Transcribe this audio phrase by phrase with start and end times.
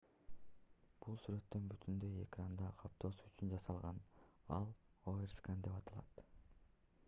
[1.03, 3.99] бул сүрөттүн бүтүндөй экранды каптоосу үчүн жасалган
[4.59, 4.69] ал
[5.13, 6.25] overscan деп аталат